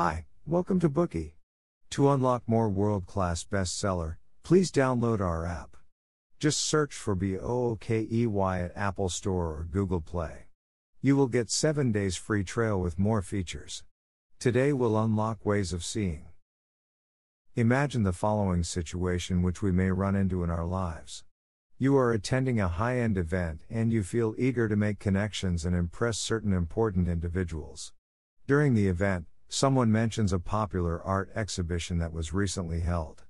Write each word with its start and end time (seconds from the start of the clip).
Hi, 0.00 0.26
welcome 0.46 0.78
to 0.78 0.88
Bookey. 0.88 1.32
To 1.90 2.10
unlock 2.10 2.44
more 2.46 2.68
world 2.68 3.04
class 3.06 3.42
bestseller, 3.42 4.18
please 4.44 4.70
download 4.70 5.20
our 5.20 5.44
app. 5.44 5.76
Just 6.38 6.60
search 6.60 6.94
for 6.94 7.16
B 7.16 7.36
O 7.36 7.70
O 7.70 7.76
K 7.80 8.06
E 8.08 8.24
Y 8.24 8.60
at 8.60 8.76
Apple 8.76 9.08
Store 9.08 9.46
or 9.46 9.66
Google 9.68 10.00
Play. 10.00 10.46
You 11.02 11.16
will 11.16 11.26
get 11.26 11.50
7 11.50 11.90
days 11.90 12.14
free 12.14 12.44
trial 12.44 12.80
with 12.80 12.96
more 12.96 13.22
features. 13.22 13.82
Today 14.38 14.72
we'll 14.72 14.96
unlock 14.96 15.44
ways 15.44 15.72
of 15.72 15.84
seeing. 15.84 16.26
Imagine 17.56 18.04
the 18.04 18.12
following 18.12 18.62
situation 18.62 19.42
which 19.42 19.62
we 19.62 19.72
may 19.72 19.90
run 19.90 20.14
into 20.14 20.44
in 20.44 20.48
our 20.48 20.64
lives. 20.64 21.24
You 21.76 21.96
are 21.96 22.12
attending 22.12 22.60
a 22.60 22.68
high 22.68 23.00
end 23.00 23.18
event 23.18 23.62
and 23.68 23.92
you 23.92 24.04
feel 24.04 24.36
eager 24.38 24.68
to 24.68 24.76
make 24.76 25.00
connections 25.00 25.64
and 25.64 25.74
impress 25.74 26.18
certain 26.18 26.52
important 26.52 27.08
individuals. 27.08 27.92
During 28.46 28.74
the 28.74 28.86
event, 28.86 29.26
someone 29.48 29.90
mentions 29.90 30.32
a 30.32 30.38
popular 30.38 31.02
art 31.02 31.30
exhibition 31.34 31.98
that 31.98 32.12
was 32.12 32.32
recently 32.32 32.80
held. 32.80 33.24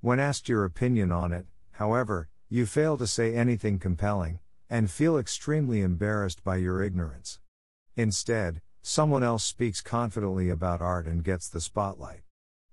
When 0.00 0.20
asked 0.20 0.48
your 0.48 0.64
opinion 0.64 1.10
on 1.10 1.32
it, 1.32 1.46
however, 1.72 2.28
you 2.48 2.66
fail 2.66 2.96
to 2.96 3.06
say 3.06 3.34
anything 3.34 3.78
compelling, 3.78 4.38
and 4.70 4.90
feel 4.90 5.18
extremely 5.18 5.80
embarrassed 5.80 6.44
by 6.44 6.56
your 6.56 6.82
ignorance. 6.82 7.40
Instead, 7.96 8.62
someone 8.82 9.22
else 9.22 9.42
speaks 9.42 9.80
confidently 9.80 10.48
about 10.48 10.80
art 10.80 11.06
and 11.06 11.24
gets 11.24 11.48
the 11.48 11.60
spotlight. 11.60 12.22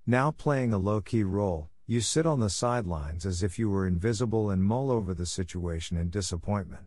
Now 0.06 0.30
playing 0.30 0.72
a 0.72 0.78
low 0.78 1.00
key 1.00 1.24
role, 1.24 1.70
you 1.86 2.00
sit 2.00 2.26
on 2.26 2.40
the 2.40 2.50
sidelines 2.50 3.26
as 3.26 3.42
if 3.42 3.58
you 3.58 3.68
were 3.68 3.86
invisible 3.86 4.50
and 4.50 4.62
mull 4.62 4.90
over 4.90 5.12
the 5.14 5.26
situation 5.26 5.96
in 5.96 6.10
disappointment. 6.10 6.86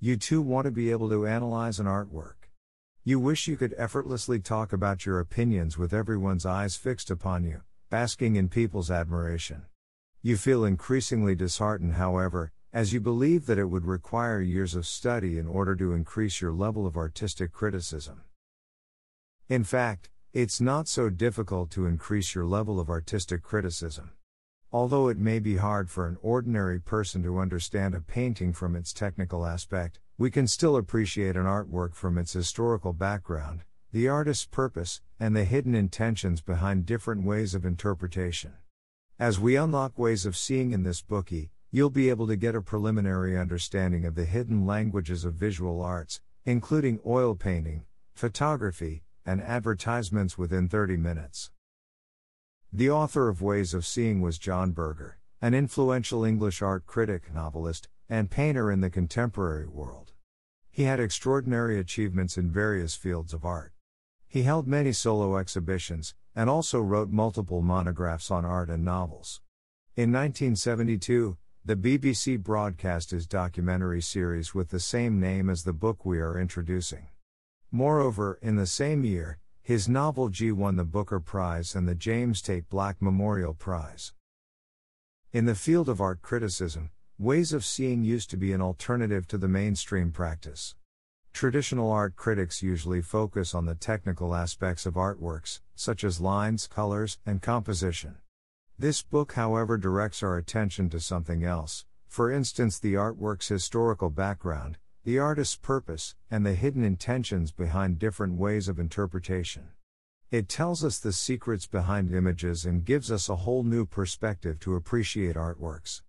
You 0.00 0.16
too 0.16 0.42
want 0.42 0.66
to 0.66 0.70
be 0.70 0.90
able 0.90 1.08
to 1.08 1.26
analyze 1.26 1.80
an 1.80 1.86
artwork. 1.86 2.37
You 3.04 3.18
wish 3.20 3.48
you 3.48 3.56
could 3.56 3.74
effortlessly 3.78 4.38
talk 4.38 4.72
about 4.72 5.06
your 5.06 5.20
opinions 5.20 5.78
with 5.78 5.94
everyone's 5.94 6.44
eyes 6.44 6.76
fixed 6.76 7.10
upon 7.10 7.44
you, 7.44 7.62
basking 7.90 8.36
in 8.36 8.48
people's 8.48 8.90
admiration. 8.90 9.66
You 10.20 10.36
feel 10.36 10.64
increasingly 10.64 11.34
disheartened, 11.34 11.94
however, 11.94 12.52
as 12.72 12.92
you 12.92 13.00
believe 13.00 13.46
that 13.46 13.58
it 13.58 13.70
would 13.70 13.86
require 13.86 14.40
years 14.40 14.74
of 14.74 14.86
study 14.86 15.38
in 15.38 15.46
order 15.46 15.74
to 15.76 15.94
increase 15.94 16.40
your 16.40 16.52
level 16.52 16.86
of 16.86 16.96
artistic 16.96 17.52
criticism. 17.52 18.22
In 19.48 19.64
fact, 19.64 20.10
it's 20.34 20.60
not 20.60 20.86
so 20.86 21.08
difficult 21.08 21.70
to 21.70 21.86
increase 21.86 22.34
your 22.34 22.44
level 22.44 22.78
of 22.78 22.90
artistic 22.90 23.42
criticism. 23.42 24.10
Although 24.70 25.08
it 25.08 25.16
may 25.16 25.38
be 25.38 25.56
hard 25.56 25.88
for 25.88 26.06
an 26.06 26.18
ordinary 26.20 26.78
person 26.78 27.22
to 27.22 27.38
understand 27.38 27.94
a 27.94 28.02
painting 28.02 28.52
from 28.52 28.76
its 28.76 28.92
technical 28.92 29.46
aspect, 29.46 29.98
we 30.18 30.30
can 30.30 30.46
still 30.46 30.76
appreciate 30.76 31.36
an 31.36 31.46
artwork 31.46 31.94
from 31.94 32.18
its 32.18 32.34
historical 32.34 32.92
background, 32.92 33.62
the 33.92 34.08
artist's 34.08 34.44
purpose, 34.44 35.00
and 35.18 35.34
the 35.34 35.44
hidden 35.44 35.74
intentions 35.74 36.42
behind 36.42 36.84
different 36.84 37.24
ways 37.24 37.54
of 37.54 37.64
interpretation. 37.64 38.52
As 39.18 39.40
we 39.40 39.56
unlock 39.56 39.98
ways 39.98 40.26
of 40.26 40.36
seeing 40.36 40.72
in 40.72 40.82
this 40.82 41.00
Bookey, 41.00 41.48
you'll 41.70 41.88
be 41.88 42.10
able 42.10 42.26
to 42.26 42.36
get 42.36 42.54
a 42.54 42.60
preliminary 42.60 43.38
understanding 43.38 44.04
of 44.04 44.16
the 44.16 44.26
hidden 44.26 44.66
languages 44.66 45.24
of 45.24 45.32
visual 45.32 45.80
arts, 45.80 46.20
including 46.44 47.00
oil 47.06 47.34
painting, 47.34 47.86
photography, 48.14 49.02
and 49.24 49.42
advertisements 49.42 50.36
within 50.36 50.68
30 50.68 50.98
minutes. 50.98 51.50
The 52.70 52.90
author 52.90 53.30
of 53.30 53.40
Ways 53.40 53.72
of 53.72 53.86
Seeing 53.86 54.20
was 54.20 54.36
John 54.36 54.72
Berger, 54.72 55.18
an 55.40 55.54
influential 55.54 56.22
English 56.22 56.60
art 56.60 56.84
critic, 56.84 57.32
novelist, 57.32 57.88
and 58.10 58.30
painter 58.30 58.70
in 58.70 58.82
the 58.82 58.90
contemporary 58.90 59.66
world. 59.66 60.12
He 60.70 60.82
had 60.82 61.00
extraordinary 61.00 61.78
achievements 61.78 62.36
in 62.36 62.50
various 62.50 62.94
fields 62.94 63.32
of 63.32 63.46
art. 63.46 63.72
He 64.26 64.42
held 64.42 64.66
many 64.66 64.92
solo 64.92 65.38
exhibitions, 65.38 66.14
and 66.36 66.50
also 66.50 66.78
wrote 66.78 67.08
multiple 67.08 67.62
monographs 67.62 68.30
on 68.30 68.44
art 68.44 68.68
and 68.68 68.84
novels. 68.84 69.40
In 69.96 70.12
1972, 70.12 71.38
the 71.64 71.74
BBC 71.74 72.38
broadcast 72.38 73.12
his 73.12 73.26
documentary 73.26 74.02
series 74.02 74.54
with 74.54 74.68
the 74.68 74.78
same 74.78 75.18
name 75.18 75.48
as 75.48 75.64
the 75.64 75.72
book 75.72 76.04
we 76.04 76.18
are 76.20 76.38
introducing. 76.38 77.06
Moreover, 77.72 78.38
in 78.42 78.56
the 78.56 78.66
same 78.66 79.04
year, 79.06 79.38
his 79.68 79.86
novel 79.86 80.30
G 80.30 80.50
won 80.50 80.76
the 80.76 80.82
Booker 80.82 81.20
Prize 81.20 81.74
and 81.74 81.86
the 81.86 81.94
James 81.94 82.40
Tait 82.40 82.66
Black 82.70 83.02
Memorial 83.02 83.52
Prize. 83.52 84.14
In 85.30 85.44
the 85.44 85.54
field 85.54 85.90
of 85.90 86.00
art 86.00 86.22
criticism, 86.22 86.88
ways 87.18 87.52
of 87.52 87.66
seeing 87.66 88.02
used 88.02 88.30
to 88.30 88.38
be 88.38 88.54
an 88.54 88.62
alternative 88.62 89.28
to 89.28 89.36
the 89.36 89.46
mainstream 89.46 90.10
practice. 90.10 90.74
Traditional 91.34 91.92
art 91.92 92.16
critics 92.16 92.62
usually 92.62 93.02
focus 93.02 93.54
on 93.54 93.66
the 93.66 93.74
technical 93.74 94.34
aspects 94.34 94.86
of 94.86 94.94
artworks, 94.94 95.60
such 95.74 96.02
as 96.02 96.18
lines, 96.18 96.66
colors, 96.66 97.18
and 97.26 97.42
composition. 97.42 98.16
This 98.78 99.02
book, 99.02 99.34
however, 99.34 99.76
directs 99.76 100.22
our 100.22 100.38
attention 100.38 100.88
to 100.88 100.98
something 100.98 101.44
else, 101.44 101.84
for 102.06 102.32
instance, 102.32 102.78
the 102.78 102.94
artwork's 102.94 103.48
historical 103.48 104.08
background, 104.08 104.78
the 105.08 105.18
artist's 105.18 105.56
purpose, 105.56 106.14
and 106.30 106.44
the 106.44 106.52
hidden 106.52 106.84
intentions 106.84 107.50
behind 107.50 107.98
different 107.98 108.34
ways 108.34 108.68
of 108.68 108.78
interpretation. 108.78 109.66
It 110.30 110.50
tells 110.50 110.84
us 110.84 110.98
the 110.98 111.14
secrets 111.14 111.66
behind 111.66 112.12
images 112.12 112.66
and 112.66 112.84
gives 112.84 113.10
us 113.10 113.30
a 113.30 113.36
whole 113.36 113.62
new 113.62 113.86
perspective 113.86 114.60
to 114.60 114.74
appreciate 114.74 115.34
artworks. 115.34 116.02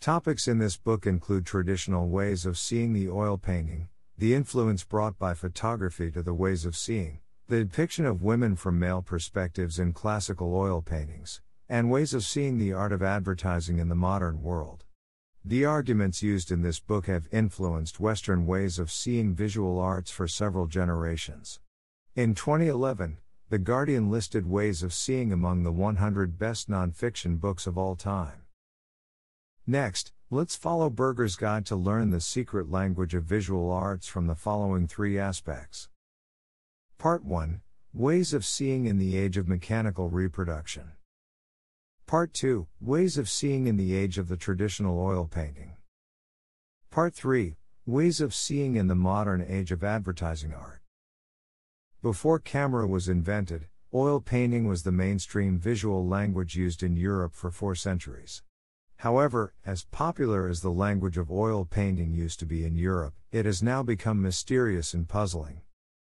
Topics 0.00 0.48
in 0.48 0.58
this 0.58 0.76
book 0.76 1.06
include 1.06 1.46
traditional 1.46 2.08
ways 2.08 2.44
of 2.44 2.58
seeing 2.58 2.92
the 2.92 3.08
oil 3.08 3.38
painting, 3.38 3.88
the 4.18 4.34
influence 4.34 4.82
brought 4.82 5.16
by 5.16 5.32
photography 5.32 6.10
to 6.10 6.20
the 6.20 6.34
ways 6.34 6.66
of 6.66 6.76
seeing, 6.76 7.20
the 7.46 7.62
depiction 7.62 8.04
of 8.04 8.20
women 8.20 8.56
from 8.56 8.80
male 8.80 9.00
perspectives 9.00 9.78
in 9.78 9.92
classical 9.92 10.56
oil 10.56 10.82
paintings, 10.82 11.40
and 11.68 11.88
ways 11.88 12.12
of 12.12 12.24
seeing 12.24 12.58
the 12.58 12.72
art 12.72 12.90
of 12.90 13.00
advertising 13.00 13.78
in 13.78 13.88
the 13.88 13.94
modern 13.94 14.42
world. 14.42 14.86
The 15.44 15.64
arguments 15.64 16.22
used 16.22 16.50
in 16.50 16.62
this 16.62 16.80
book 16.80 17.06
have 17.06 17.28
influenced 17.32 18.00
Western 18.00 18.46
ways 18.46 18.78
of 18.78 18.90
seeing 18.90 19.34
visual 19.34 19.78
arts 19.78 20.10
for 20.10 20.28
several 20.28 20.66
generations. 20.66 21.60
In 22.14 22.34
2011, 22.34 23.18
The 23.48 23.58
Guardian 23.58 24.10
listed 24.10 24.46
Ways 24.46 24.82
of 24.82 24.92
Seeing 24.92 25.32
among 25.32 25.62
the 25.62 25.72
100 25.72 26.38
best 26.38 26.68
nonfiction 26.68 27.40
books 27.40 27.66
of 27.66 27.78
all 27.78 27.96
time. 27.96 28.42
Next, 29.66 30.12
Let's 30.32 30.54
follow 30.54 30.90
Berger's 30.90 31.34
guide 31.34 31.66
to 31.66 31.74
learn 31.74 32.10
the 32.10 32.20
secret 32.20 32.70
language 32.70 33.16
of 33.16 33.24
visual 33.24 33.72
arts 33.72 34.06
from 34.06 34.28
the 34.28 34.36
following 34.36 34.86
three 34.86 35.18
aspects. 35.18 35.88
Part 36.98 37.24
1 37.24 37.62
Ways 37.92 38.32
of 38.32 38.44
Seeing 38.44 38.86
in 38.86 38.98
the 38.98 39.16
Age 39.18 39.36
of 39.36 39.48
Mechanical 39.48 40.08
Reproduction. 40.08 40.92
Part 42.10 42.34
2 42.34 42.66
Ways 42.80 43.16
of 43.18 43.30
Seeing 43.30 43.68
in 43.68 43.76
the 43.76 43.94
Age 43.94 44.18
of 44.18 44.26
the 44.26 44.36
Traditional 44.36 44.98
Oil 44.98 45.28
Painting. 45.30 45.76
Part 46.90 47.14
3 47.14 47.54
Ways 47.86 48.20
of 48.20 48.34
Seeing 48.34 48.74
in 48.74 48.88
the 48.88 48.96
Modern 48.96 49.40
Age 49.48 49.70
of 49.70 49.84
Advertising 49.84 50.52
Art. 50.52 50.80
Before 52.02 52.40
camera 52.40 52.84
was 52.88 53.08
invented, 53.08 53.68
oil 53.94 54.20
painting 54.20 54.66
was 54.66 54.82
the 54.82 54.90
mainstream 54.90 55.56
visual 55.56 56.04
language 56.04 56.56
used 56.56 56.82
in 56.82 56.96
Europe 56.96 57.32
for 57.32 57.52
four 57.52 57.76
centuries. 57.76 58.42
However, 58.96 59.54
as 59.64 59.84
popular 59.84 60.48
as 60.48 60.62
the 60.62 60.72
language 60.72 61.16
of 61.16 61.30
oil 61.30 61.64
painting 61.64 62.12
used 62.12 62.40
to 62.40 62.44
be 62.44 62.64
in 62.64 62.74
Europe, 62.74 63.14
it 63.30 63.46
has 63.46 63.62
now 63.62 63.84
become 63.84 64.20
mysterious 64.20 64.94
and 64.94 65.08
puzzling. 65.08 65.60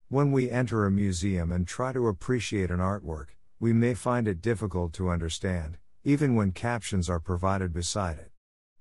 When 0.07 0.31
we 0.31 0.49
enter 0.49 0.85
a 0.85 0.91
museum 0.91 1.51
and 1.51 1.67
try 1.67 1.91
to 1.91 2.07
appreciate 2.07 2.71
an 2.71 2.79
artwork, 2.79 3.31
we 3.59 3.73
may 3.73 3.93
find 3.93 4.29
it 4.29 4.41
difficult 4.41 4.93
to 4.93 5.09
understand, 5.09 5.77
even 6.03 6.35
when 6.35 6.51
captions 6.51 7.09
are 7.09 7.19
provided 7.19 7.73
beside 7.73 8.17
it. 8.17 8.31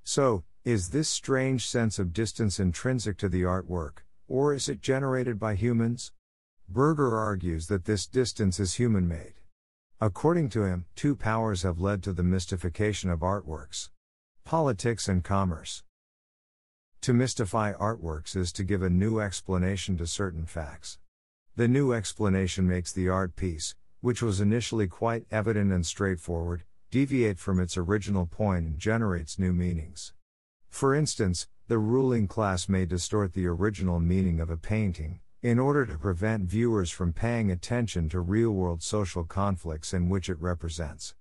So, 0.04 0.44
is 0.64 0.90
this 0.90 1.08
strange 1.08 1.66
sense 1.66 1.98
of 1.98 2.12
distance 2.12 2.60
intrinsic 2.60 3.16
to 3.18 3.28
the 3.28 3.42
artwork, 3.42 4.04
or 4.28 4.54
is 4.54 4.68
it 4.68 4.80
generated 4.80 5.38
by 5.38 5.54
humans? 5.54 6.12
Berger 6.68 7.16
argues 7.16 7.66
that 7.68 7.86
this 7.86 8.06
distance 8.06 8.60
is 8.60 8.74
human 8.74 9.08
made. 9.08 9.34
According 10.00 10.50
to 10.50 10.64
him, 10.64 10.84
two 10.94 11.16
powers 11.16 11.62
have 11.62 11.80
led 11.80 12.02
to 12.04 12.12
the 12.12 12.22
mystification 12.22 13.10
of 13.10 13.20
artworks. 13.20 13.90
Politics 14.44 15.08
and 15.08 15.24
Commerce. 15.24 15.82
To 17.00 17.12
mystify 17.12 17.72
artworks 17.72 18.36
is 18.36 18.52
to 18.52 18.64
give 18.64 18.82
a 18.82 18.90
new 18.90 19.18
explanation 19.20 19.96
to 19.98 20.06
certain 20.06 20.46
facts. 20.46 20.98
The 21.56 21.68
new 21.68 21.92
explanation 21.92 22.68
makes 22.68 22.92
the 22.92 23.08
art 23.08 23.34
piece, 23.34 23.74
which 24.00 24.22
was 24.22 24.40
initially 24.40 24.86
quite 24.86 25.26
evident 25.30 25.72
and 25.72 25.84
straightforward, 25.84 26.64
deviate 26.90 27.38
from 27.38 27.60
its 27.60 27.76
original 27.76 28.26
point 28.26 28.66
and 28.66 28.78
generates 28.78 29.38
new 29.38 29.52
meanings. 29.52 30.14
For 30.70 30.94
instance, 30.94 31.46
the 31.66 31.78
ruling 31.78 32.26
class 32.26 32.68
may 32.68 32.86
distort 32.86 33.34
the 33.34 33.46
original 33.46 34.00
meaning 34.00 34.40
of 34.40 34.48
a 34.48 34.56
painting, 34.56 35.20
in 35.42 35.58
order 35.58 35.84
to 35.84 35.98
prevent 35.98 36.48
viewers 36.48 36.90
from 36.90 37.12
paying 37.12 37.50
attention 37.50 38.08
to 38.08 38.20
real 38.20 38.50
world 38.50 38.82
social 38.82 39.22
conflicts 39.22 39.92
in 39.92 40.08
which 40.08 40.28
it 40.28 40.40
represents. 40.40 41.14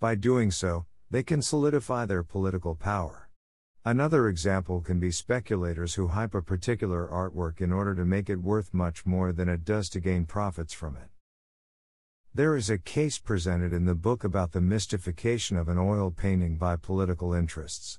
By 0.00 0.14
doing 0.14 0.50
so, 0.50 0.86
they 1.10 1.22
can 1.22 1.42
solidify 1.42 2.06
their 2.06 2.22
political 2.22 2.74
power. 2.74 3.28
Another 3.84 4.28
example 4.28 4.80
can 4.80 5.00
be 5.00 5.10
speculators 5.10 5.94
who 5.94 6.08
hype 6.08 6.34
a 6.34 6.42
particular 6.42 7.08
artwork 7.08 7.60
in 7.60 7.72
order 7.72 7.94
to 7.94 8.04
make 8.04 8.30
it 8.30 8.42
worth 8.42 8.72
much 8.72 9.04
more 9.04 9.32
than 9.32 9.48
it 9.48 9.64
does 9.64 9.88
to 9.90 10.00
gain 10.00 10.26
profits 10.26 10.72
from 10.72 10.96
it. 10.96 11.08
There 12.34 12.54
is 12.54 12.70
a 12.70 12.78
case 12.78 13.18
presented 13.18 13.72
in 13.72 13.86
the 13.86 13.94
book 13.94 14.22
about 14.22 14.52
the 14.52 14.60
mystification 14.60 15.56
of 15.56 15.68
an 15.68 15.78
oil 15.78 16.10
painting 16.10 16.56
by 16.56 16.76
political 16.76 17.32
interests. 17.32 17.98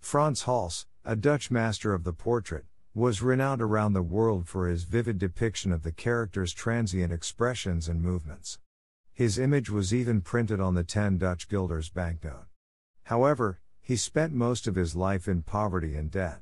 Frans 0.00 0.44
Hals, 0.44 0.86
a 1.04 1.16
Dutch 1.16 1.50
master 1.50 1.92
of 1.92 2.04
the 2.04 2.12
portrait, 2.12 2.64
was 2.94 3.20
renowned 3.20 3.60
around 3.60 3.92
the 3.92 4.02
world 4.02 4.46
for 4.46 4.68
his 4.68 4.84
vivid 4.84 5.18
depiction 5.18 5.72
of 5.72 5.82
the 5.82 5.92
character's 5.92 6.54
transient 6.54 7.12
expressions 7.12 7.88
and 7.88 8.00
movements. 8.00 8.58
His 9.12 9.38
image 9.38 9.68
was 9.68 9.92
even 9.92 10.20
printed 10.20 10.60
on 10.60 10.74
the 10.74 10.84
10 10.84 11.18
Dutch 11.18 11.48
guilders 11.48 11.90
banknote. 11.90 12.46
However, 13.04 13.60
he 13.82 13.96
spent 13.96 14.32
most 14.32 14.66
of 14.66 14.76
his 14.76 14.96
life 14.96 15.28
in 15.28 15.42
poverty 15.42 15.96
and 15.96 16.10
debt. 16.10 16.40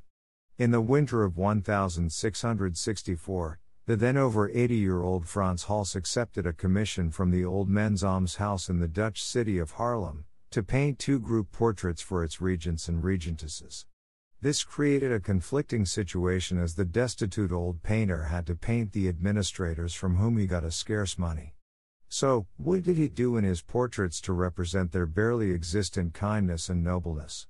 In 0.57 0.71
the 0.71 0.79
winter 0.79 1.23
of 1.23 1.35
1664, 1.35 3.59
the 3.85 3.97
then 3.97 4.15
over 4.15 4.49
80 4.49 4.75
year 4.75 5.01
old 5.01 5.27
Frans 5.27 5.63
Hals 5.63 5.93
accepted 5.93 6.45
a 6.45 6.53
commission 6.53 7.11
from 7.11 7.31
the 7.31 7.43
Old 7.43 7.67
Men's 7.67 8.01
Almshouse 8.01 8.69
in 8.69 8.79
the 8.79 8.87
Dutch 8.87 9.21
city 9.21 9.59
of 9.59 9.73
Haarlem 9.73 10.23
to 10.51 10.63
paint 10.63 10.99
two 10.99 11.19
group 11.19 11.51
portraits 11.51 12.01
for 12.01 12.23
its 12.23 12.39
regents 12.39 12.87
and 12.87 13.03
regentesses. 13.03 13.85
This 14.39 14.63
created 14.63 15.11
a 15.11 15.19
conflicting 15.19 15.85
situation 15.85 16.59
as 16.59 16.75
the 16.75 16.85
destitute 16.85 17.51
old 17.51 17.83
painter 17.83 18.23
had 18.25 18.47
to 18.47 18.55
paint 18.55 18.93
the 18.93 19.09
administrators 19.09 19.93
from 19.93 20.15
whom 20.15 20.37
he 20.37 20.47
got 20.47 20.63
a 20.63 20.71
scarce 20.71 21.17
money. 21.17 21.53
So, 22.07 22.47
what 22.55 22.83
did 22.83 22.95
he 22.95 23.09
do 23.09 23.35
in 23.35 23.43
his 23.43 23.61
portraits 23.61 24.21
to 24.21 24.31
represent 24.33 24.93
their 24.93 25.07
barely 25.07 25.51
existent 25.51 26.13
kindness 26.13 26.69
and 26.69 26.85
nobleness? 26.85 27.47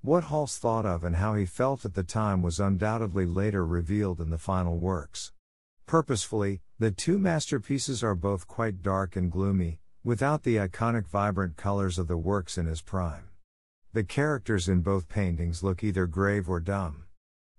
What 0.00 0.24
Hals 0.24 0.56
thought 0.56 0.86
of 0.86 1.04
and 1.04 1.16
how 1.16 1.34
he 1.34 1.44
felt 1.44 1.84
at 1.84 1.92
the 1.92 2.04
time 2.04 2.40
was 2.40 2.58
undoubtedly 2.58 3.26
later 3.26 3.66
revealed 3.66 4.20
in 4.20 4.30
the 4.30 4.38
final 4.38 4.78
works. 4.78 5.32
Purposefully, 5.86 6.62
the 6.78 6.90
two 6.90 7.18
masterpieces 7.18 8.02
are 8.02 8.14
both 8.14 8.48
quite 8.48 8.82
dark 8.82 9.16
and 9.16 9.30
gloomy, 9.30 9.80
without 10.02 10.42
the 10.42 10.56
iconic 10.56 11.06
vibrant 11.06 11.56
colors 11.56 11.98
of 11.98 12.08
the 12.08 12.16
works 12.16 12.56
in 12.56 12.66
his 12.66 12.80
prime. 12.80 13.28
The 13.92 14.04
characters 14.04 14.68
in 14.68 14.80
both 14.80 15.08
paintings 15.08 15.62
look 15.62 15.84
either 15.84 16.06
grave 16.06 16.48
or 16.48 16.58
dumb. 16.58 17.04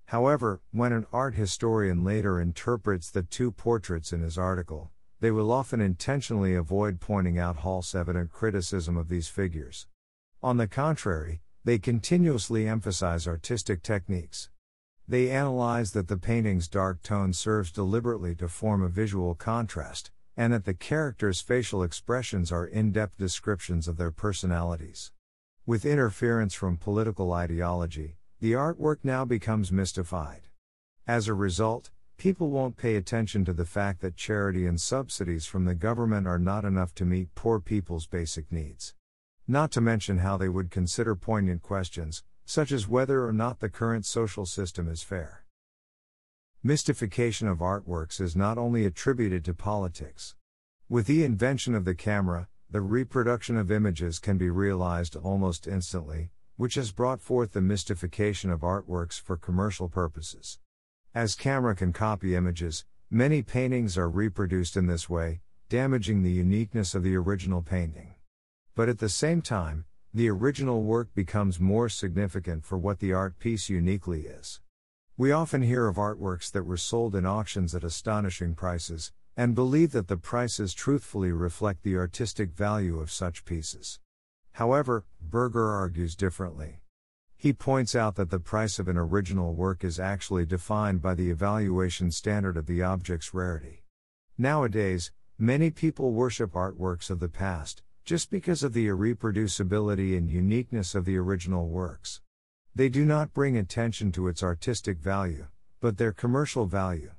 However, 0.05 0.61
when 0.71 0.91
an 0.91 1.05
art 1.13 1.35
historian 1.35 2.03
later 2.03 2.39
interprets 2.39 3.09
the 3.09 3.23
two 3.23 3.51
portraits 3.51 4.11
in 4.11 4.21
his 4.21 4.37
article, 4.37 4.91
they 5.19 5.31
will 5.31 5.51
often 5.51 5.79
intentionally 5.79 6.55
avoid 6.55 6.99
pointing 6.99 7.39
out 7.39 7.57
Hals's 7.57 7.95
evident 7.95 8.31
criticism 8.31 8.97
of 8.97 9.07
these 9.07 9.27
figures. 9.27 9.87
On 10.43 10.57
the 10.57 10.67
contrary, 10.67 11.41
they 11.63 11.79
continuously 11.79 12.67
emphasize 12.67 13.27
artistic 13.27 13.81
techniques. 13.81 14.49
They 15.07 15.29
analyze 15.29 15.91
that 15.91 16.07
the 16.07 16.17
painting's 16.17 16.67
dark 16.67 17.03
tone 17.03 17.31
serves 17.33 17.71
deliberately 17.71 18.33
to 18.35 18.47
form 18.47 18.81
a 18.81 18.89
visual 18.89 19.35
contrast, 19.35 20.09
and 20.35 20.51
that 20.51 20.65
the 20.65 20.73
characters' 20.73 21.41
facial 21.41 21.83
expressions 21.83 22.51
are 22.51 22.65
in 22.65 22.91
depth 22.91 23.17
descriptions 23.17 23.87
of 23.87 23.97
their 23.97 24.09
personalities. 24.09 25.11
With 25.63 25.85
interference 25.85 26.55
from 26.55 26.77
political 26.77 27.33
ideology, 27.33 28.17
the 28.39 28.53
artwork 28.53 28.97
now 29.03 29.25
becomes 29.25 29.71
mystified. 29.71 30.47
As 31.07 31.27
a 31.27 31.35
result, 31.35 31.91
people 32.17 32.49
won't 32.49 32.75
pay 32.75 32.95
attention 32.95 33.45
to 33.45 33.53
the 33.53 33.65
fact 33.65 34.01
that 34.01 34.15
charity 34.15 34.65
and 34.65 34.81
subsidies 34.81 35.45
from 35.45 35.65
the 35.65 35.75
government 35.75 36.25
are 36.25 36.39
not 36.39 36.65
enough 36.65 36.95
to 36.95 37.05
meet 37.05 37.35
poor 37.35 37.59
people's 37.59 38.07
basic 38.07 38.51
needs. 38.51 38.95
Not 39.47 39.71
to 39.73 39.81
mention 39.81 40.17
how 40.17 40.37
they 40.37 40.49
would 40.49 40.71
consider 40.71 41.15
poignant 41.15 41.61
questions, 41.61 42.23
such 42.45 42.71
as 42.71 42.87
whether 42.87 43.25
or 43.25 43.33
not 43.33 43.59
the 43.59 43.69
current 43.69 44.05
social 44.05 44.45
system 44.45 44.87
is 44.87 45.03
fair. 45.03 45.43
Mystification 46.63 47.47
of 47.47 47.59
artworks 47.59 48.21
is 48.21 48.35
not 48.35 48.57
only 48.57 48.85
attributed 48.85 49.43
to 49.45 49.53
politics. 49.53 50.35
With 50.87 51.07
the 51.07 51.23
invention 51.23 51.75
of 51.75 51.85
the 51.85 51.95
camera, 51.95 52.47
the 52.69 52.81
reproduction 52.81 53.57
of 53.57 53.71
images 53.71 54.19
can 54.19 54.37
be 54.37 54.49
realized 54.49 55.15
almost 55.15 55.67
instantly, 55.67 56.31
which 56.57 56.75
has 56.75 56.91
brought 56.91 57.21
forth 57.21 57.53
the 57.53 57.61
mystification 57.61 58.49
of 58.49 58.61
artworks 58.61 59.19
for 59.19 59.37
commercial 59.37 59.89
purposes. 59.89 60.59
As 61.13 61.35
camera 61.35 61.75
can 61.75 61.93
copy 61.93 62.35
images, 62.35 62.85
many 63.09 63.41
paintings 63.41 63.97
are 63.97 64.09
reproduced 64.09 64.77
in 64.77 64.87
this 64.87 65.09
way, 65.09 65.41
damaging 65.69 66.21
the 66.23 66.31
uniqueness 66.31 66.95
of 66.95 67.03
the 67.03 67.15
original 67.15 67.61
painting. 67.61 68.15
But 68.75 68.89
at 68.89 68.99
the 68.99 69.09
same 69.09 69.41
time, 69.41 69.85
the 70.15 70.29
original 70.29 70.81
work 70.81 71.13
becomes 71.13 71.59
more 71.59 71.89
significant 71.89 72.63
for 72.63 72.77
what 72.77 72.99
the 72.99 73.11
art 73.11 73.37
piece 73.37 73.67
uniquely 73.67 74.21
is. 74.21 74.61
We 75.17 75.33
often 75.33 75.61
hear 75.61 75.87
of 75.87 75.97
artworks 75.97 76.49
that 76.53 76.63
were 76.63 76.77
sold 76.77 77.15
in 77.15 77.25
auctions 77.25 77.75
at 77.75 77.83
astonishing 77.83 78.55
prices, 78.55 79.11
and 79.35 79.53
believe 79.53 79.91
that 79.91 80.07
the 80.07 80.15
prices 80.15 80.73
truthfully 80.73 81.33
reflect 81.33 81.83
the 81.83 81.97
artistic 81.97 82.53
value 82.53 82.97
of 83.01 83.11
such 83.11 83.43
pieces. 83.43 83.99
However, 84.53 85.03
Berger 85.19 85.69
argues 85.69 86.15
differently. 86.15 86.79
He 87.35 87.51
points 87.51 87.93
out 87.93 88.15
that 88.15 88.29
the 88.29 88.39
price 88.39 88.79
of 88.79 88.87
an 88.87 88.95
original 88.97 89.53
work 89.53 89.83
is 89.83 89.99
actually 89.99 90.45
defined 90.45 91.01
by 91.01 91.15
the 91.15 91.29
evaluation 91.29 92.09
standard 92.09 92.55
of 92.55 92.67
the 92.67 92.81
object's 92.81 93.33
rarity. 93.33 93.83
Nowadays, 94.37 95.11
many 95.37 95.71
people 95.71 96.13
worship 96.13 96.53
artworks 96.53 97.09
of 97.09 97.19
the 97.19 97.27
past, 97.27 97.83
just 98.05 98.29
because 98.29 98.61
of 98.61 98.73
the 98.73 98.85
irreproducibility 98.85 100.15
and 100.15 100.29
uniqueness 100.29 100.93
of 100.93 101.05
the 101.05 101.17
original 101.17 101.67
works. 101.67 102.21
They 102.75 102.87
do 102.87 103.03
not 103.03 103.33
bring 103.33 103.57
attention 103.57 104.11
to 104.11 104.27
its 104.27 104.43
artistic 104.43 104.99
value, 104.99 105.47
but 105.81 105.97
their 105.97 106.11
commercial 106.11 106.67
value. 106.67 107.11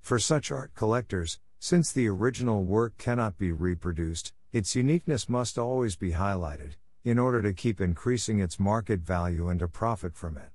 For 0.00 0.20
such 0.20 0.52
art 0.52 0.72
collectors, 0.74 1.40
since 1.58 1.90
the 1.90 2.06
original 2.08 2.64
work 2.64 2.96
cannot 2.96 3.38
be 3.38 3.50
reproduced, 3.50 4.32
its 4.52 4.76
uniqueness 4.76 5.28
must 5.28 5.58
always 5.58 5.96
be 5.96 6.12
highlighted, 6.12 6.74
in 7.04 7.18
order 7.18 7.42
to 7.42 7.52
keep 7.52 7.80
increasing 7.80 8.38
its 8.38 8.60
market 8.60 9.00
value 9.00 9.48
and 9.48 9.58
to 9.58 9.68
profit 9.68 10.14
from 10.14 10.36
it. 10.36 10.50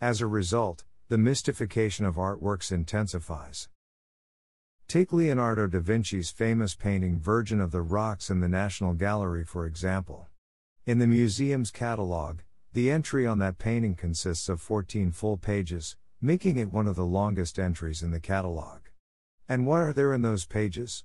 As 0.00 0.20
a 0.20 0.26
result, 0.26 0.84
the 1.08 1.18
mystification 1.18 2.04
of 2.06 2.16
artworks 2.16 2.72
intensifies. 2.72 3.68
Take 4.92 5.10
Leonardo 5.10 5.66
da 5.68 5.80
Vinci's 5.80 6.30
famous 6.30 6.74
painting 6.74 7.18
Virgin 7.18 7.62
of 7.62 7.70
the 7.70 7.80
Rocks 7.80 8.28
in 8.28 8.40
the 8.40 8.46
National 8.46 8.92
Gallery, 8.92 9.42
for 9.42 9.64
example. 9.64 10.28
In 10.84 10.98
the 10.98 11.06
museum's 11.06 11.70
catalogue, 11.70 12.42
the 12.74 12.90
entry 12.90 13.26
on 13.26 13.38
that 13.38 13.56
painting 13.56 13.94
consists 13.94 14.50
of 14.50 14.60
14 14.60 15.10
full 15.10 15.38
pages, 15.38 15.96
making 16.20 16.58
it 16.58 16.70
one 16.70 16.86
of 16.86 16.96
the 16.96 17.06
longest 17.06 17.58
entries 17.58 18.02
in 18.02 18.10
the 18.10 18.20
catalogue. 18.20 18.90
And 19.48 19.66
what 19.66 19.80
are 19.80 19.94
there 19.94 20.12
in 20.12 20.20
those 20.20 20.44
pages? 20.44 21.04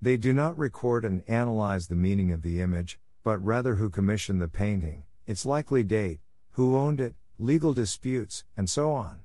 They 0.00 0.16
do 0.16 0.32
not 0.32 0.56
record 0.56 1.04
and 1.04 1.24
analyze 1.26 1.88
the 1.88 1.96
meaning 1.96 2.30
of 2.30 2.42
the 2.42 2.60
image, 2.60 3.00
but 3.24 3.44
rather 3.44 3.74
who 3.74 3.90
commissioned 3.90 4.40
the 4.40 4.46
painting, 4.46 5.02
its 5.26 5.44
likely 5.44 5.82
date, 5.82 6.20
who 6.52 6.76
owned 6.76 7.00
it, 7.00 7.16
legal 7.40 7.74
disputes, 7.74 8.44
and 8.56 8.70
so 8.70 8.92
on. 8.92 9.23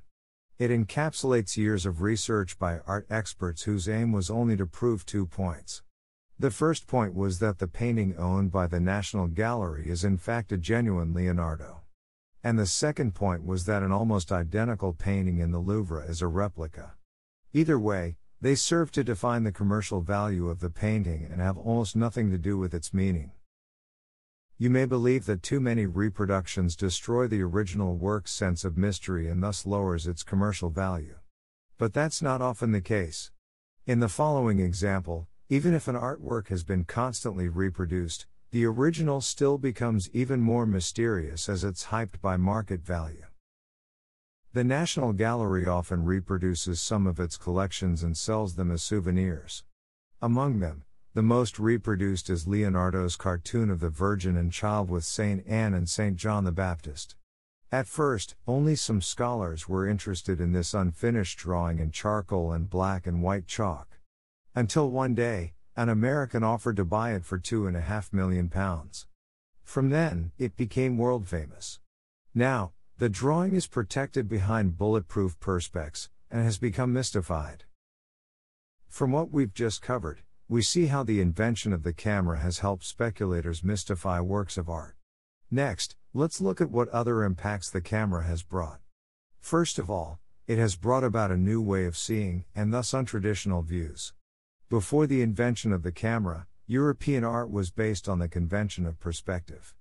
It 0.60 0.72
encapsulates 0.72 1.56
years 1.56 1.86
of 1.86 2.02
research 2.02 2.60
by 2.60 2.80
art 2.86 3.08
experts 3.10 3.64
whose 3.64 3.88
aim 3.88 4.12
was 4.12 4.30
only 4.30 4.58
to 4.58 4.66
prove 4.66 5.06
two 5.06 5.26
points. 5.26 5.84
The 6.38 6.52
first 6.52 6.86
point 6.86 7.16
was 7.16 7.40
that 7.40 7.60
the 7.60 7.68
painting 7.68 8.14
owned 8.18 8.52
by 8.52 8.68
the 8.68 8.82
National 8.82 9.28
Gallery 9.28 9.88
is 9.88 10.04
in 10.04 10.18
fact 10.18 10.52
a 10.52 10.58
genuine 10.58 11.14
Leonardo. 11.14 11.84
And 12.44 12.60
the 12.60 12.66
second 12.66 13.16
point 13.16 13.46
was 13.46 13.68
that 13.68 13.84
an 13.84 13.94
almost 13.94 14.34
identical 14.34 14.92
painting 14.92 15.40
in 15.40 15.52
the 15.52 15.60
Louvre 15.60 16.04
is 16.10 16.22
a 16.22 16.28
replica. 16.28 16.96
Either 17.54 17.80
way, 17.80 18.18
they 18.42 18.56
serve 18.56 18.92
to 18.92 19.04
define 19.04 19.46
the 19.46 19.54
commercial 19.54 20.02
value 20.02 20.50
of 20.50 20.60
the 20.60 20.70
painting 20.70 21.26
and 21.32 21.40
have 21.40 21.58
almost 21.58 21.96
nothing 21.96 22.32
to 22.32 22.38
do 22.38 22.58
with 22.58 22.74
its 22.74 22.94
meaning. 22.94 23.32
You 24.62 24.70
may 24.70 24.84
believe 24.84 25.26
that 25.28 25.42
too 25.42 25.62
many 25.62 25.86
reproductions 25.86 26.76
destroy 26.76 27.28
the 27.28 27.42
original 27.42 27.96
work's 27.96 28.32
sense 28.32 28.66
of 28.66 28.78
mystery 28.78 29.30
and 29.30 29.42
thus 29.42 29.66
lowers 29.66 30.06
its 30.06 30.22
commercial 30.22 30.70
value. 30.70 31.16
But 31.78 31.94
that's 31.94 32.22
not 32.22 32.42
often 32.42 32.74
the 32.74 32.82
case. 32.82 33.32
In 33.86 34.02
the 34.02 34.10
following 34.10 34.60
example, 34.60 35.30
even 35.48 35.74
if 35.74 35.88
an 35.88 35.96
artwork 35.96 36.50
has 36.50 36.66
been 36.66 36.84
constantly 36.84 37.48
reproduced, 37.48 38.28
the 38.52 38.66
original 38.66 39.22
still 39.22 39.58
becomes 39.58 40.10
even 40.12 40.42
more 40.42 40.66
mysterious 40.66 41.48
as 41.48 41.64
it's 41.64 41.86
hyped 41.86 42.20
by 42.20 42.36
market 42.36 42.82
value. 42.82 43.28
The 44.52 44.66
National 44.66 45.14
Gallery 45.14 45.68
often 45.68 46.04
reproduces 46.04 46.82
some 46.82 47.08
of 47.08 47.18
its 47.18 47.38
collections 47.38 48.04
and 48.04 48.18
sells 48.18 48.56
them 48.56 48.72
as 48.72 48.84
souvenirs. 48.84 49.64
Among 50.22 50.60
them, 50.60 50.84
the 51.16 51.24
most 51.24 51.58
reproduced 51.58 52.30
is 52.30 52.48
Leonardo's 52.48 53.16
cartoon 53.16 53.72
of 53.72 53.80
the 53.80 53.90
Virgin 53.90 54.38
and 54.38 54.52
Child 54.52 54.92
with 54.92 55.04
St. 55.04 55.46
Anne 55.48 55.74
and 55.74 55.90
St. 55.90 56.16
John 56.16 56.44
the 56.44 56.52
Baptist. 56.52 57.16
At 57.72 57.88
first, 57.88 58.36
only 58.48 58.76
some 58.76 59.02
scholars 59.02 59.68
were 59.68 59.88
interested 59.88 60.40
in 60.40 60.52
this 60.52 60.74
unfinished 60.74 61.40
drawing 61.40 61.80
in 61.80 61.92
charcoal 61.92 62.52
and 62.52 62.70
black 62.70 63.08
and 63.08 63.24
white 63.24 63.48
chalk. 63.48 64.00
Until 64.54 64.92
one 64.92 65.16
day, 65.16 65.54
an 65.76 65.90
American 65.90 66.44
offered 66.44 66.76
to 66.78 66.86
buy 66.86 67.14
it 67.14 67.26
for 67.26 67.40
two 67.40 67.66
and 67.66 67.76
a 67.76 67.82
half 67.82 68.14
million 68.14 68.50
pounds. 68.50 69.08
From 69.64 69.90
then, 69.90 70.32
it 70.38 70.56
became 70.56 70.98
world 70.98 71.28
famous. 71.28 71.80
Now, 72.36 72.74
the 72.98 73.10
drawing 73.10 73.56
is 73.56 73.66
protected 73.66 74.28
behind 74.30 74.78
bulletproof 74.78 75.40
perspex 75.40 76.10
and 76.30 76.44
has 76.44 76.58
become 76.60 76.94
mystified. 76.94 77.64
From 78.88 79.12
what 79.12 79.32
we've 79.32 79.54
just 79.54 79.82
covered, 79.82 80.22
we 80.52 80.64
see 80.64 80.88
how 80.88 81.04
the 81.04 81.22
invention 81.22 81.72
of 81.72 81.84
the 81.84 81.94
camera 81.94 82.40
has 82.40 82.58
helped 82.58 82.84
speculators 82.84 83.64
mystify 83.64 84.20
works 84.20 84.58
of 84.58 84.68
art. 84.68 84.96
Next, 85.52 85.96
let's 86.12 86.42
look 86.42 86.60
at 86.60 86.72
what 86.72 86.90
other 86.90 87.24
impacts 87.24 87.70
the 87.70 87.82
camera 87.82 88.24
has 88.24 88.42
brought. 88.42 88.80
First 89.40 89.78
of 89.78 89.92
all, 89.92 90.20
it 90.48 90.58
has 90.58 90.76
brought 90.76 91.04
about 91.04 91.30
a 91.30 91.38
new 91.38 91.62
way 91.62 91.86
of 91.86 91.96
seeing, 91.96 92.46
and 92.56 92.74
thus 92.74 92.94
untraditional 92.94 93.64
views. 93.64 94.14
Before 94.70 95.06
the 95.06 95.22
invention 95.22 95.72
of 95.72 95.84
the 95.84 95.92
camera, 95.92 96.48
European 96.66 97.24
art 97.24 97.52
was 97.52 97.70
based 97.70 98.10
on 98.10 98.18
the 98.18 98.28
convention 98.28 98.88
of 98.88 99.00
perspective. 99.00 99.76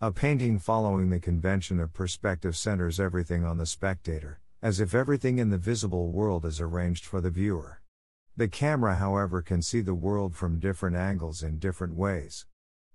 A 0.00 0.10
painting 0.10 0.58
following 0.58 1.10
the 1.10 1.20
convention 1.20 1.78
of 1.78 1.94
perspective 1.94 2.56
centers 2.56 2.98
everything 2.98 3.44
on 3.44 3.58
the 3.58 3.66
spectator, 3.66 4.40
as 4.62 4.80
if 4.80 4.96
everything 4.96 5.38
in 5.38 5.50
the 5.50 5.58
visible 5.58 6.10
world 6.10 6.44
is 6.44 6.60
arranged 6.60 7.04
for 7.04 7.20
the 7.20 7.30
viewer. 7.30 7.80
The 8.38 8.46
camera, 8.46 8.94
however, 8.94 9.42
can 9.42 9.62
see 9.62 9.80
the 9.80 9.96
world 9.96 10.36
from 10.36 10.60
different 10.60 10.94
angles 10.94 11.42
in 11.42 11.58
different 11.58 11.96
ways. 11.96 12.46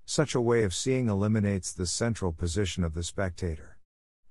Such 0.06 0.36
a 0.36 0.40
way 0.40 0.64
of 0.64 0.74
seeing 0.74 1.10
eliminates 1.10 1.74
the 1.74 1.86
central 1.86 2.32
position 2.32 2.82
of 2.82 2.94
the 2.94 3.04
spectator. 3.04 3.78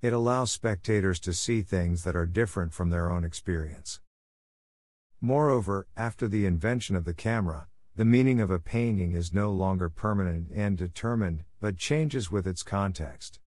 It 0.00 0.14
allows 0.14 0.50
spectators 0.52 1.20
to 1.20 1.34
see 1.34 1.60
things 1.60 2.04
that 2.04 2.16
are 2.16 2.24
different 2.24 2.72
from 2.72 2.88
their 2.88 3.10
own 3.10 3.24
experience. 3.24 4.00
Moreover, 5.20 5.86
after 5.98 6.28
the 6.28 6.46
invention 6.46 6.96
of 6.96 7.04
the 7.04 7.12
camera, 7.12 7.68
the 7.94 8.06
meaning 8.06 8.40
of 8.40 8.50
a 8.50 8.58
painting 8.58 9.12
is 9.12 9.34
no 9.34 9.50
longer 9.50 9.90
permanent 9.90 10.48
and 10.54 10.78
determined, 10.78 11.44
but 11.60 11.76
changes 11.76 12.30
with 12.30 12.46
its 12.46 12.62
context. 12.62 13.38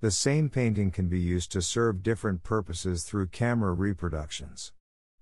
The 0.00 0.10
same 0.10 0.48
painting 0.48 0.90
can 0.90 1.08
be 1.08 1.20
used 1.20 1.52
to 1.52 1.60
serve 1.60 2.02
different 2.02 2.44
purposes 2.44 3.04
through 3.04 3.26
camera 3.26 3.74
reproductions. 3.74 4.72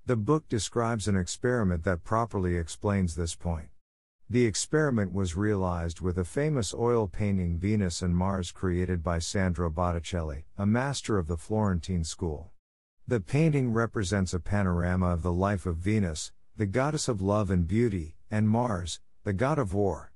The 0.08 0.16
book 0.16 0.48
describes 0.48 1.06
an 1.06 1.18
experiment 1.18 1.84
that 1.84 2.02
properly 2.02 2.56
explains 2.56 3.14
this 3.14 3.34
point. 3.34 3.68
The 4.30 4.46
experiment 4.46 5.12
was 5.12 5.36
realized 5.36 6.00
with 6.00 6.16
a 6.16 6.24
famous 6.24 6.72
oil 6.72 7.06
painting 7.06 7.58
Venus 7.58 8.00
and 8.00 8.16
Mars 8.16 8.50
created 8.50 9.02
by 9.02 9.18
Sandro 9.18 9.68
Botticelli, 9.68 10.46
a 10.56 10.64
master 10.64 11.18
of 11.18 11.26
the 11.26 11.36
Florentine 11.36 12.04
school. 12.04 12.52
The 13.06 13.20
painting 13.20 13.74
represents 13.74 14.32
a 14.32 14.40
panorama 14.40 15.10
of 15.10 15.20
the 15.20 15.30
life 15.30 15.66
of 15.66 15.76
Venus, 15.76 16.32
the 16.56 16.64
goddess 16.64 17.06
of 17.06 17.20
love 17.20 17.50
and 17.50 17.68
beauty, 17.68 18.16
and 18.30 18.48
Mars, 18.48 19.00
the 19.24 19.34
god 19.34 19.58
of 19.58 19.74
war. 19.74 20.12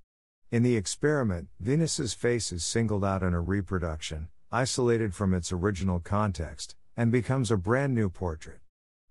In 0.50 0.62
the 0.62 0.75
experiment, 0.75 1.49
Venus's 1.61 2.14
face 2.14 2.50
is 2.50 2.64
singled 2.64 3.04
out 3.04 3.22
in 3.22 3.34
a 3.34 3.40
reproduction, 3.42 4.28
isolated 4.50 5.14
from 5.14 5.34
its 5.34 5.52
original 5.52 6.00
context, 6.00 6.76
and 6.96 7.12
becomes 7.12 7.50
a 7.50 7.58
brand 7.58 7.94
new 7.94 8.08
portrait. 8.08 8.62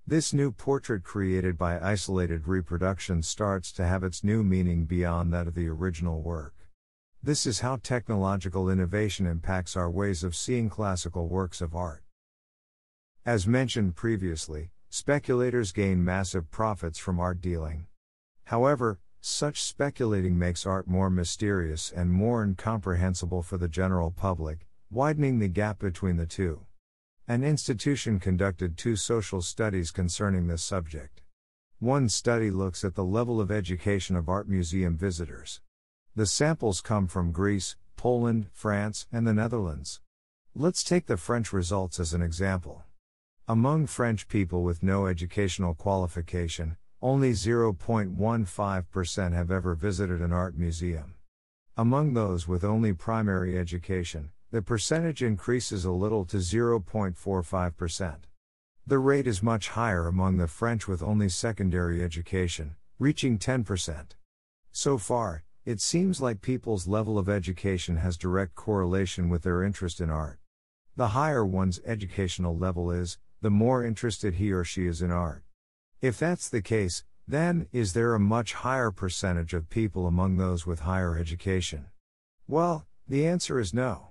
This 0.08 0.34
new 0.34 0.51
portrait 0.51 1.03
created 1.03 1.58
by 1.58 1.79
isolated 1.79 2.48
reproduction 2.48 3.22
starts 3.22 3.72
to 3.74 3.86
have 3.86 4.03
its 4.03 4.24
new 4.24 4.43
meaning 4.43 4.86
beyond 4.86 5.31
that 5.31 5.48
of 5.48 5.53
the 5.53 5.67
original 5.67 6.22
work. 6.22 6.55
This 7.22 7.46
is 7.46 7.60
how 7.60 7.77
technological 7.77 8.67
innovation 8.67 9.27
impacts 9.27 9.77
our 9.77 9.91
ways 9.91 10.24
of 10.24 10.36
seeing 10.36 10.70
classical 10.70 11.27
works 11.27 11.62
of 11.62 11.75
art. 11.75 12.03
As 13.27 13.46
mentioned 13.46 13.96
previously, 13.96 14.72
speculators 14.89 15.72
gain 15.72 16.03
massive 16.03 16.50
profits 16.50 16.98
from 16.98 17.20
art 17.20 17.39
dealing. 17.39 17.86
However, 18.46 19.00
such 19.22 19.62
speculating 19.62 20.38
makes 20.38 20.65
art 20.65 20.88
more 20.88 21.12
mysterious 21.12 21.91
and 21.96 22.12
more 22.12 22.43
incomprehensible 22.43 23.43
for 23.43 23.60
the 23.60 23.70
general 23.70 24.10
public, 24.10 24.65
widening 24.89 25.38
the 25.38 25.48
gap 25.48 25.77
between 25.77 26.17
the 26.17 26.25
two. 26.25 26.65
An 27.31 27.45
institution 27.45 28.19
conducted 28.19 28.77
two 28.77 28.97
social 28.97 29.41
studies 29.41 29.89
concerning 29.89 30.47
this 30.47 30.61
subject. 30.61 31.21
One 31.79 32.09
study 32.09 32.51
looks 32.51 32.83
at 32.83 32.95
the 32.95 33.05
level 33.05 33.39
of 33.39 33.50
education 33.50 34.17
of 34.17 34.27
art 34.27 34.50
museum 34.50 34.97
visitors. 34.97 35.61
The 36.13 36.25
samples 36.25 36.81
come 36.81 37.07
from 37.07 37.31
Greece, 37.31 37.77
Poland, 37.95 38.47
France, 38.51 39.07
and 39.13 39.25
the 39.25 39.33
Netherlands. 39.33 40.01
Let's 40.53 40.83
take 40.83 41.05
the 41.05 41.15
French 41.15 41.53
results 41.53 42.01
as 42.01 42.13
an 42.13 42.21
example. 42.21 42.83
Among 43.47 43.88
French 43.88 44.27
people 44.27 44.61
with 44.61 44.83
no 44.83 45.07
educational 45.07 45.73
qualification, 45.73 46.75
only 47.01 47.31
0.15% 47.31 49.33
have 49.33 49.51
ever 49.51 49.73
visited 49.73 50.21
an 50.21 50.33
art 50.33 50.57
museum. 50.57 51.13
Among 51.77 52.13
those 52.13 52.45
with 52.45 52.65
only 52.65 52.91
primary 52.91 53.57
education, 53.57 54.31
the 54.51 54.62
percentage 54.62 55.24
increases 55.24 55.86
a 55.86 55.91
little 55.91 56.25
to 56.25 56.38
0.45%. 56.38 58.15
The 58.86 59.00
rate 59.00 59.27
is 59.27 59.41
much 59.41 59.70
higher 59.70 60.08
among 60.08 60.38
the 60.38 60.48
French 60.48 60.88
with 60.88 61.01
only 61.01 61.29
secondary 61.29 62.03
education, 62.03 62.75
reaching 63.00 63.39
10%. 63.39 64.08
So 64.74 64.98
far, 64.98 65.43
it 65.63 65.79
seems 65.79 66.20
like 66.20 66.41
people's 66.41 66.88
level 66.88 67.17
of 67.17 67.29
education 67.29 67.98
has 67.98 68.17
direct 68.17 68.55
correlation 68.55 69.29
with 69.29 69.43
their 69.43 69.63
interest 69.63 70.01
in 70.01 70.10
art. 70.10 70.39
The 70.98 71.10
higher 71.10 71.46
one's 71.46 71.79
educational 71.86 72.58
level 72.58 72.91
is, 72.91 73.17
the 73.41 73.50
more 73.50 73.86
interested 73.86 74.34
he 74.34 74.51
or 74.51 74.65
she 74.65 74.86
is 74.86 75.01
in 75.01 75.12
art. 75.12 75.43
If 76.01 76.20
that's 76.20 76.50
the 76.50 76.62
case, 76.62 77.05
then, 77.27 77.67
is 77.72 77.93
there 77.93 78.13
a 78.13 78.20
much 78.20 78.53
higher 78.53 78.91
percentage 78.91 79.53
of 79.53 79.70
people 79.70 80.08
among 80.08 80.36
those 80.36 80.65
with 80.65 80.81
higher 80.81 81.17
education? 81.17 81.86
Well, 82.48 82.86
the 83.08 83.25
answer 83.25 83.60
is 83.60 83.74
no. 83.74 84.11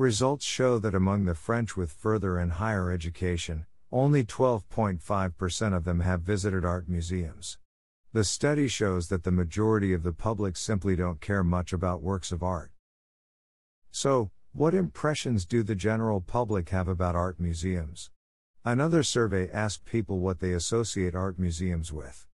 Results 0.00 0.46
show 0.46 0.78
that 0.78 0.94
among 0.94 1.26
the 1.26 1.34
French 1.34 1.76
with 1.76 1.92
further 1.92 2.38
and 2.38 2.52
higher 2.52 2.90
education, 2.90 3.66
only 3.92 4.24
12.5% 4.24 5.76
of 5.76 5.84
them 5.84 6.00
have 6.00 6.22
visited 6.22 6.64
art 6.64 6.88
museums. 6.88 7.58
The 8.14 8.24
study 8.24 8.66
shows 8.66 9.08
that 9.08 9.24
the 9.24 9.30
majority 9.30 9.92
of 9.92 10.02
the 10.02 10.14
public 10.14 10.56
simply 10.56 10.96
don't 10.96 11.20
care 11.20 11.44
much 11.44 11.74
about 11.74 12.00
works 12.00 12.32
of 12.32 12.42
art. 12.42 12.70
So, 13.90 14.30
what 14.54 14.72
impressions 14.72 15.44
do 15.44 15.62
the 15.62 15.74
general 15.74 16.22
public 16.22 16.70
have 16.70 16.88
about 16.88 17.14
art 17.14 17.38
museums? 17.38 18.10
Another 18.64 19.02
survey 19.02 19.50
asked 19.50 19.84
people 19.84 20.18
what 20.18 20.40
they 20.40 20.54
associate 20.54 21.14
art 21.14 21.38
museums 21.38 21.92
with. 21.92 22.26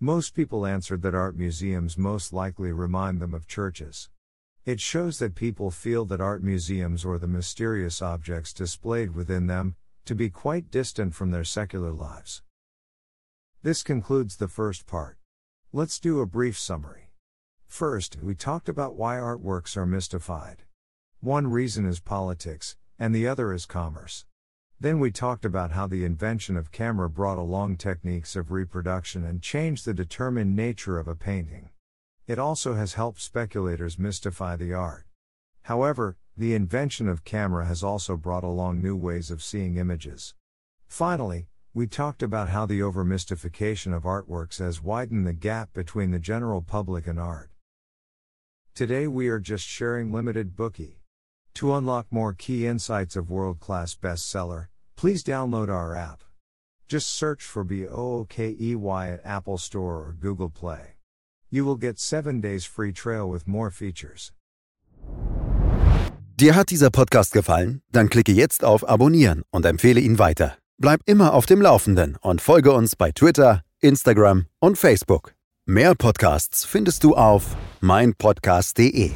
Most 0.00 0.34
people 0.34 0.64
answered 0.64 1.02
that 1.02 1.14
art 1.14 1.36
museums 1.36 1.98
most 1.98 2.32
likely 2.32 2.72
remind 2.72 3.20
them 3.20 3.34
of 3.34 3.46
churches. 3.46 4.08
It 4.66 4.78
shows 4.78 5.18
that 5.18 5.34
people 5.34 5.70
feel 5.70 6.04
that 6.04 6.20
art 6.20 6.42
museums 6.42 7.02
or 7.02 7.18
the 7.18 7.26
mysterious 7.26 8.02
objects 8.02 8.52
displayed 8.52 9.14
within 9.14 9.46
them 9.46 9.74
to 10.04 10.14
be 10.14 10.28
quite 10.28 10.70
distant 10.70 11.14
from 11.14 11.30
their 11.30 11.44
secular 11.44 11.92
lives. 11.92 12.42
This 13.62 13.82
concludes 13.82 14.36
the 14.36 14.48
first 14.48 14.86
part. 14.86 15.16
Let's 15.72 15.98
do 15.98 16.20
a 16.20 16.26
brief 16.26 16.58
summary. 16.58 17.12
First, 17.66 18.18
we 18.22 18.34
talked 18.34 18.68
about 18.68 18.96
why 18.96 19.16
artworks 19.16 19.78
are 19.78 19.86
mystified. 19.86 20.64
One 21.20 21.46
reason 21.46 21.86
is 21.86 22.00
politics, 22.00 22.76
and 22.98 23.14
the 23.14 23.26
other 23.26 23.54
is 23.54 23.64
commerce. 23.64 24.26
Then 24.78 24.98
we 24.98 25.10
talked 25.10 25.46
about 25.46 25.72
how 25.72 25.86
the 25.86 26.04
invention 26.04 26.56
of 26.56 26.72
camera 26.72 27.08
brought 27.08 27.38
along 27.38 27.76
techniques 27.76 28.36
of 28.36 28.50
reproduction 28.50 29.24
and 29.24 29.40
changed 29.40 29.86
the 29.86 29.94
determined 29.94 30.54
nature 30.54 30.98
of 30.98 31.08
a 31.08 31.14
painting. 31.14 31.70
It 32.30 32.38
also 32.38 32.74
has 32.74 32.94
helped 32.94 33.20
speculators 33.20 33.98
mystify 33.98 34.54
the 34.54 34.72
art. 34.72 35.04
However, 35.62 36.16
the 36.36 36.54
invention 36.54 37.08
of 37.08 37.24
camera 37.24 37.66
has 37.66 37.82
also 37.82 38.16
brought 38.16 38.44
along 38.44 38.80
new 38.80 38.94
ways 38.94 39.32
of 39.32 39.42
seeing 39.42 39.78
images. 39.78 40.36
Finally, 40.86 41.48
we 41.74 41.88
talked 41.88 42.22
about 42.22 42.50
how 42.50 42.66
the 42.66 42.78
overmystification 42.78 43.92
of 43.92 44.04
artworks 44.04 44.60
has 44.60 44.80
widened 44.80 45.26
the 45.26 45.32
gap 45.32 45.72
between 45.72 46.12
the 46.12 46.20
general 46.20 46.62
public 46.62 47.08
and 47.08 47.18
art. 47.18 47.50
Today 48.76 49.08
we 49.08 49.26
are 49.26 49.40
just 49.40 49.66
sharing 49.66 50.12
limited 50.12 50.54
Bookey. 50.54 50.98
To 51.54 51.74
unlock 51.74 52.06
more 52.12 52.32
key 52.32 52.64
insights 52.64 53.16
of 53.16 53.28
world 53.28 53.58
class 53.58 53.96
bestseller, 53.96 54.68
please 54.94 55.24
download 55.24 55.68
our 55.68 55.96
app. 55.96 56.22
Just 56.86 57.08
search 57.08 57.42
for 57.42 57.64
BOOKEY 57.64 59.14
at 59.14 59.20
Apple 59.26 59.58
Store 59.58 59.96
or 59.96 60.16
Google 60.20 60.48
Play. 60.48 60.94
You 61.50 61.66
will 61.66 61.76
get 61.76 61.98
7 61.98 62.40
days 62.40 62.64
free 62.64 62.92
trial 62.92 63.30
with 63.32 63.46
more 63.46 63.70
features. 63.70 64.32
Dir 66.40 66.54
hat 66.54 66.70
dieser 66.70 66.90
Podcast 66.90 67.32
gefallen? 67.32 67.82
Dann 67.92 68.08
klicke 68.08 68.32
jetzt 68.32 68.64
auf 68.64 68.88
Abonnieren 68.88 69.42
und 69.50 69.66
empfehle 69.66 70.00
ihn 70.00 70.18
weiter. 70.18 70.56
Bleib 70.78 71.00
immer 71.04 71.34
auf 71.34 71.44
dem 71.44 71.60
Laufenden 71.60 72.16
und 72.22 72.40
folge 72.40 72.72
uns 72.72 72.96
bei 72.96 73.12
Twitter, 73.12 73.62
Instagram 73.80 74.46
und 74.58 74.78
Facebook. 74.78 75.34
Mehr 75.66 75.94
Podcasts 75.94 76.64
findest 76.64 77.04
du 77.04 77.14
auf 77.14 77.56
meinpodcast.de. 77.80 79.10